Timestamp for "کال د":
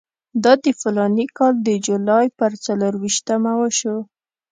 1.37-1.69